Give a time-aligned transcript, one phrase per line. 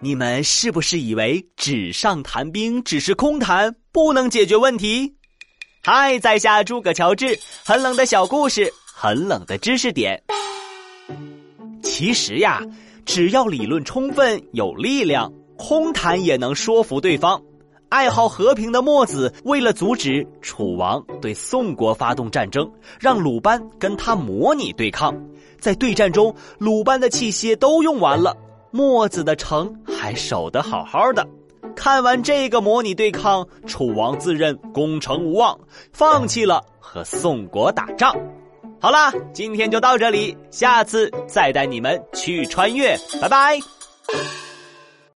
[0.00, 5.12] 你们是不是以为纸上谈兵只是空谈，不能解决问题？
[5.82, 10.22] 嗨，在下诸葛乔治，很冷的小故事，很冷的知识点。
[11.82, 12.62] 其实呀，
[13.04, 17.42] 只要理论充分、有力量，空谈也能说服对方。
[17.88, 22.70] 爱好和平的墨子，为了阻止楚王对宋国发动战争，
[23.00, 25.12] 让鲁班跟他模拟对抗。
[25.58, 28.36] 在对战中，鲁班的器械都用完了，
[28.70, 31.26] 墨子的城还守得好好的。
[31.74, 35.58] 看完这个模拟对抗，楚王自认攻城无望，
[35.92, 38.14] 放弃了和宋国打仗。
[38.80, 43.58] 好啦，今天就到这里，下次再带你们去穿越，拜拜。